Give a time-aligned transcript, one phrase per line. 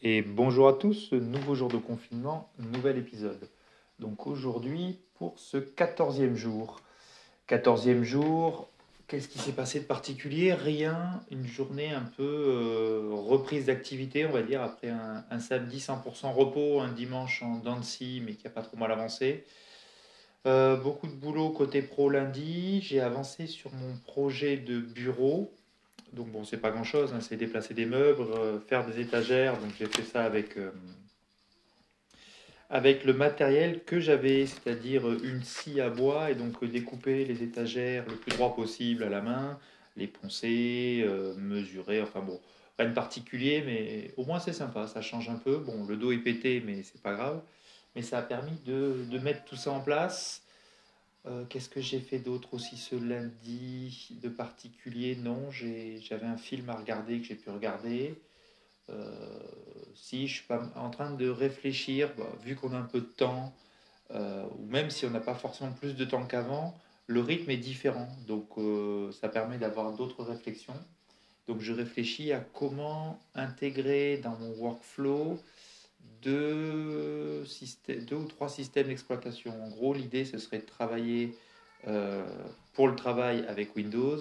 [0.00, 3.48] Et bonjour à tous, nouveau jour de confinement, nouvel épisode.
[3.98, 6.80] Donc aujourd'hui, pour ce quatorzième jour.
[7.48, 8.68] Quatorzième jour,
[9.08, 10.54] qu'est-ce qui s'est passé de particulier?
[10.54, 16.32] Rien, une journée un peu euh, reprise d'activité, on va dire, après un, samedi 100%
[16.32, 19.44] repos, un dimanche en Dancy, mais qui n'a pas trop mal avancé.
[20.46, 22.80] Euh, beaucoup de boulot côté pro lundi.
[22.82, 25.52] J'ai avancé sur mon projet de bureau
[26.12, 29.58] donc bon, c'est pas grand chose, hein, c'est déplacer des meubles, euh, faire des étagères.
[29.58, 30.70] Donc j'ai fait ça avec, euh,
[32.70, 38.04] avec le matériel que j'avais, c'est-à-dire une scie à bois et donc découper les étagères
[38.08, 39.58] le plus droit possible à la main,
[39.96, 42.40] les poncer, euh, mesurer, enfin bon,
[42.78, 45.58] rien de particulier, mais au moins c'est sympa, ça change un peu.
[45.58, 47.42] Bon, le dos est pété, mais c'est pas grave.
[47.94, 50.42] Mais ça a permis de, de mettre tout ça en place
[51.28, 55.16] euh, qu'est-ce que j'ai fait d'autre aussi ce lundi de particulier?
[55.16, 58.20] Non, j'avais un film à regarder que j'ai pu regarder.
[58.90, 59.38] Euh,
[59.94, 63.06] si je suis pas en train de réfléchir, bah, vu qu'on a un peu de
[63.06, 63.52] temps,
[64.12, 67.58] euh, ou même si on n'a pas forcément plus de temps qu'avant, le rythme est
[67.58, 68.08] différent.
[68.26, 68.48] Donc
[69.14, 70.78] ça permet d'avoir d'autres réflexions.
[71.46, 75.38] Donc je réfléchis à comment intégrer dans mon workflow
[76.22, 79.52] deux, systèmes, deux ou trois systèmes d'exploitation.
[79.64, 81.36] En gros, l'idée, ce serait de travailler
[81.86, 82.26] euh,
[82.74, 84.18] pour le travail avec Windows,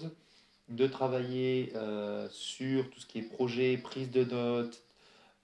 [0.69, 4.83] de travailler euh, sur tout ce qui est projet, prise de notes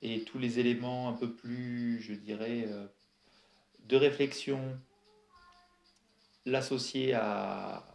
[0.02, 2.86] et tous les éléments un peu plus, je dirais, euh,
[3.88, 4.59] de réflexion,
[6.45, 7.86] l'associer à,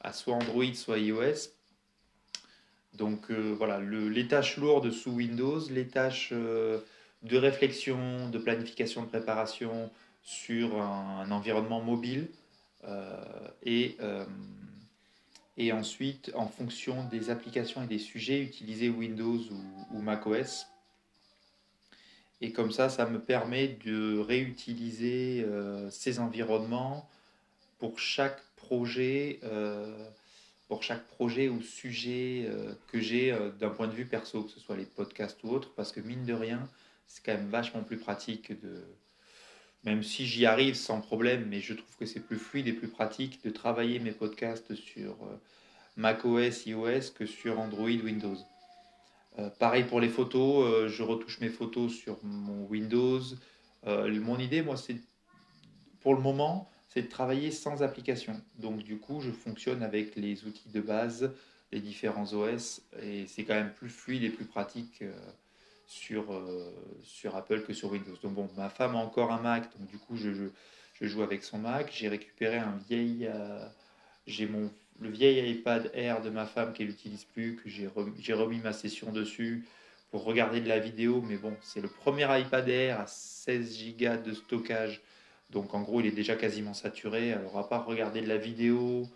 [0.00, 1.50] à soit Android, soit iOS.
[2.94, 6.34] Donc voilà, le, les tâches lourdes sous Windows, les tâches
[7.22, 9.90] de réflexion, de planification, de préparation
[10.22, 12.28] sur un, environnement mobile
[12.84, 13.24] euh,
[13.62, 14.24] et, euh,
[15.56, 19.40] et ensuite en fonction des applications et des sujets utiliser Windows
[19.92, 20.66] ou, macOS.
[22.40, 27.08] Et comme ça, ça me permet de réutiliser euh, ces environnements
[27.78, 29.40] pour chaque projet,
[30.68, 32.48] pour chaque projet ou sujet
[32.86, 35.90] que j'ai d'un point de vue perso, que ce soit les podcasts ou autres, parce
[35.90, 36.68] que mine de rien,
[37.06, 38.84] c'est quand même vachement plus pratique de.
[39.84, 42.86] Même si j'y arrive sans problème, mais je trouve que c'est plus fluide et plus
[42.86, 45.36] pratique de travailler mes podcasts sur euh,
[45.96, 48.36] macOS, iOS que sur Android, Windows.
[49.40, 53.22] Euh, pareil pour les photos, euh, je retouche mes photos sur mon Windows.
[53.84, 54.96] mon idée, moi, c'est
[56.00, 58.40] pour le moment, c'est de travailler sans application.
[58.58, 61.32] Donc, du coup, je fonctionne avec les outils de base,
[61.72, 65.02] les différents OS, et c'est quand même plus fluide et plus pratique
[65.92, 66.72] sur, euh,
[67.02, 68.16] sur Apple que sur Windows.
[68.22, 71.44] Donc bon, ma femme a encore un Mac, donc du coup je, je, joue avec
[71.44, 71.90] son Mac.
[71.92, 73.66] J'ai récupéré un vieil, euh,
[74.26, 74.70] j'ai mon
[75.00, 79.10] le vieil iPad Air de ma femme qu'elle n'utilise plus, que j'ai remis, ma session
[79.10, 79.66] dessus
[80.10, 81.22] pour regarder de la vidéo.
[81.26, 85.02] Mais bon, c'est le premier iPad Air à 16 Go de stockage.
[85.50, 87.32] Donc en gros, il est déjà quasiment saturé.
[87.32, 89.08] Alors à part regarder de la vidéo,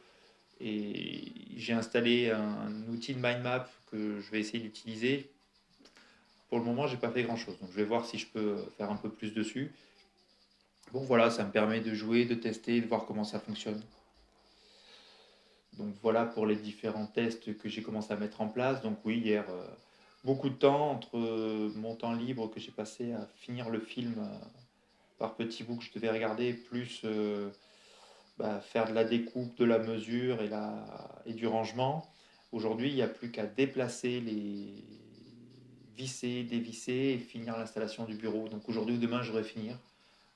[0.60, 5.31] et j'ai installé un outil de mind map que je vais essayer d'utiliser
[6.48, 7.58] pour le moment, j'ai pas fait grand chose.
[7.60, 9.72] Donc, je vais voir si je peux faire un peu plus dessus.
[10.92, 13.82] Bon, voilà, ça me permet de jouer, de tester, de voir comment ça fonctionne.
[15.78, 18.80] Donc, voilà pour les différents tests que j'ai commencé à mettre en place.
[18.82, 19.66] Donc, oui, hier, euh,
[20.24, 21.18] beaucoup de temps entre
[21.76, 24.38] mon temps libre que j'ai passé à finir le film euh,
[25.18, 27.50] par petits bouts que je devais regarder, plus euh,
[28.38, 30.38] bah, faire de la découpe, de la mesure
[31.26, 32.08] et du rangement.
[32.52, 34.84] Aujourd'hui, il n'y a plus qu'à déplacer les,
[35.96, 38.48] visser, dévisser et finir l'installation du bureau.
[38.48, 39.78] Donc aujourd'hui ou demain, j'aurais finir.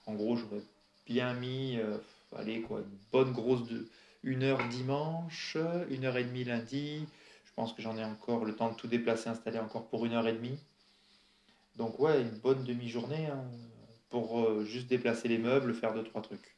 [0.07, 0.63] En gros, j'aurais
[1.07, 1.99] bien mis, euh,
[2.37, 3.87] allez, quoi, une bonne grosse de
[4.23, 5.57] une heure dimanche,
[5.89, 7.07] une heure et demie lundi.
[7.45, 10.13] Je pense que j'en ai encore le temps de tout déplacer, installer encore pour une
[10.13, 10.59] heure et demie.
[11.77, 13.43] Donc ouais, une bonne demi-journée hein,
[14.11, 16.55] pour euh, juste déplacer les meubles, faire deux, trois trucs.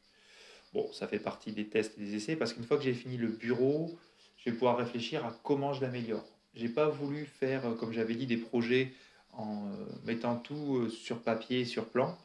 [0.72, 3.16] Bon, ça fait partie des tests et des essais parce qu'une fois que j'ai fini
[3.16, 3.96] le bureau,
[4.38, 6.26] je vais pouvoir réfléchir à comment je l'améliore.
[6.54, 8.92] J'ai pas voulu faire, euh, comme j'avais dit, des projets
[9.32, 12.18] en euh, mettant tout euh, sur papier, sur plan.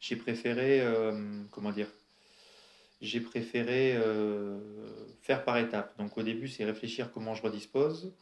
[0.00, 0.86] J'ai préféré,
[1.50, 1.88] comment dire,
[3.00, 3.98] j'ai préféré
[5.22, 5.96] faire par étapes.
[5.96, 8.12] Donc au début, c'est réfléchir comment je redispose,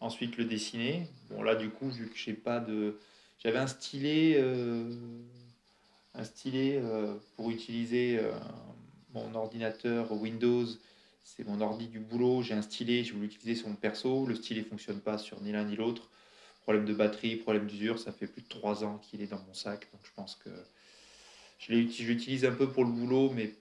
[0.00, 1.06] ensuite le dessiner.
[1.30, 2.98] Bon là, du coup, vu que j'ai pas de,
[3.38, 4.38] j'avais un stylet,
[6.14, 6.82] un stylet
[7.36, 8.20] pour utiliser
[9.14, 10.66] mon ordinateur Windows
[11.22, 14.34] c'est mon ordi du boulot, j'ai un stylet, je voulais utiliser sur mon perso, le
[14.34, 16.10] stylet fonctionne pas sur ni l'un ni l'autre.
[16.62, 19.54] Problème de batterie, problème d'usure, ça fait plus de 3 ans qu'il est dans mon
[19.54, 20.50] sac, donc je pense que
[21.58, 23.54] je l'utilise un peu pour le boulot, mais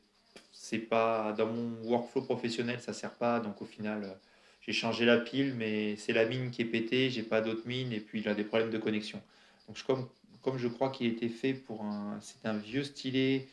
[0.51, 4.19] c'est pas dans mon workflow professionnel, ça sert pas, donc au final
[4.61, 7.93] j'ai changé la pile, mais c'est la mine qui est pétée, j'ai pas d'autre mine,
[7.93, 9.21] et puis il a des problèmes de connexion.
[9.67, 10.07] Donc comme,
[10.41, 12.19] comme je crois qu'il était fait pour un...
[12.21, 13.47] C'est un vieux stylet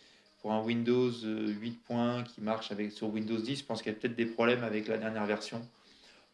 [0.46, 3.58] pour un Windows 8 points qui marche sur Windows 10.
[3.58, 5.60] Je pense qu'il y a peut-être des problèmes avec la dernière version.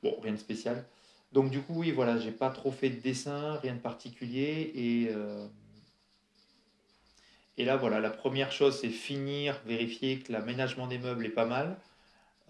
[0.02, 0.84] Bon, rien de spécial.
[1.32, 4.70] Donc du coup, oui, voilà, j'ai pas trop fait de dessin, rien de particulier.
[4.74, 5.46] Et, euh,
[7.56, 11.78] là, voilà, la première chose, c'est finir, vérifier que l'aménagement des meubles est pas mal.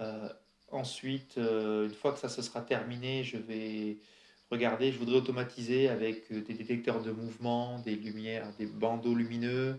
[0.01, 0.29] Euh,
[0.73, 3.99] ensuite, euh, une fois que ça se sera terminé, je vais
[4.51, 9.79] regarder, je voudrais automatiser avec des détecteurs de mouvement, des lumières, des bandeaux lumineux.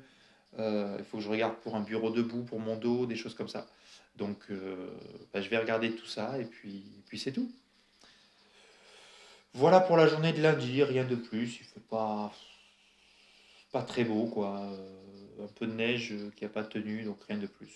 [0.58, 3.48] Il faut que je regarde pour un bureau debout, pour mon dos, des choses comme
[3.48, 3.68] ça.
[4.16, 4.52] Donc,
[5.34, 7.52] bah, je vais regarder tout ça et puis, puis c'est tout.
[9.56, 11.60] Voilà pour la journée de lundi, rien de plus.
[11.60, 12.34] Il fait pas,
[13.72, 14.62] pas très beau, quoi.
[14.62, 17.70] Euh, un peu de neige qui n'a pas tenu, donc rien de plus.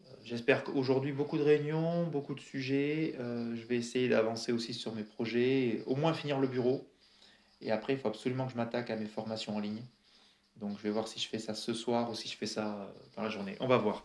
[0.00, 3.14] Euh, j'espère qu'aujourd'hui, beaucoup de réunions, beaucoup de sujets.
[3.20, 6.88] Euh, je vais essayer d'avancer aussi sur mes projets, au moins finir le bureau.
[7.60, 9.82] Et après, il faut absolument que je m'attaque à mes formations en ligne.
[10.60, 12.66] Donc je vais voir si je fais ça ce soir ou si je fais ça
[12.66, 12.86] euh,
[13.16, 13.56] dans la journée.
[13.60, 14.04] On va voir.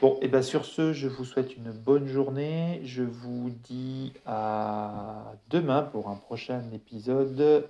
[0.00, 2.80] Bon, et bien sur ce, je vous souhaite une bonne journée.
[2.84, 7.68] Je vous dis à demain pour un prochain épisode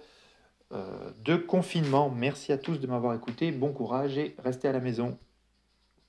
[0.73, 2.09] euh, de confinement.
[2.11, 3.51] Merci à tous de m'avoir écouté.
[3.51, 5.19] Bon courage et restez à la maison.